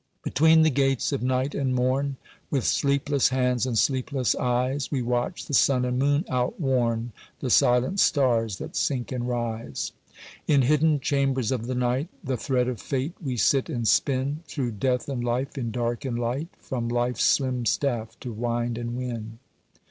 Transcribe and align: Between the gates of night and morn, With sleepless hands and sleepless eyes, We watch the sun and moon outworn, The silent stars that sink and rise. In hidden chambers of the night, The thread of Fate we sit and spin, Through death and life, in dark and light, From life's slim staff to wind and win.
Between 0.23 0.63
the 0.63 0.71
gates 0.71 1.11
of 1.11 1.21
night 1.21 1.53
and 1.53 1.75
morn, 1.75 2.15
With 2.49 2.63
sleepless 2.65 3.29
hands 3.29 3.67
and 3.67 3.77
sleepless 3.77 4.33
eyes, 4.33 4.89
We 4.91 5.03
watch 5.03 5.45
the 5.45 5.53
sun 5.53 5.85
and 5.85 5.99
moon 5.99 6.25
outworn, 6.27 7.11
The 7.39 7.51
silent 7.51 7.99
stars 7.99 8.57
that 8.57 8.75
sink 8.75 9.11
and 9.11 9.27
rise. 9.27 9.91
In 10.47 10.63
hidden 10.63 10.99
chambers 11.01 11.51
of 11.51 11.67
the 11.67 11.75
night, 11.75 12.09
The 12.23 12.35
thread 12.35 12.67
of 12.67 12.81
Fate 12.81 13.13
we 13.23 13.37
sit 13.37 13.69
and 13.69 13.87
spin, 13.87 14.39
Through 14.47 14.71
death 14.71 15.07
and 15.07 15.23
life, 15.23 15.55
in 15.55 15.69
dark 15.69 16.03
and 16.03 16.17
light, 16.17 16.47
From 16.59 16.89
life's 16.89 17.23
slim 17.23 17.67
staff 17.67 18.19
to 18.21 18.33
wind 18.33 18.79
and 18.79 18.97
win. 18.97 19.37